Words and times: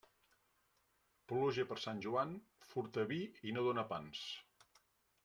Pluja 1.31 1.65
per 1.71 1.77
Sant 1.83 2.01
Joan, 2.07 2.33
furta 2.71 3.05
vi 3.13 3.21
i 3.51 3.55
no 3.59 3.67
dóna 3.69 3.85
pans. 3.93 4.25